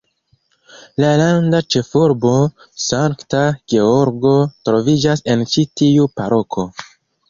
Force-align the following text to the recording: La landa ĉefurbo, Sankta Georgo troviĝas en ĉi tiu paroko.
La 1.03 1.11
landa 1.21 1.59
ĉefurbo, 1.75 2.33
Sankta 2.87 3.45
Georgo 3.77 4.35
troviĝas 4.69 5.27
en 5.35 5.49
ĉi 5.55 5.71
tiu 5.81 6.15
paroko. 6.21 6.73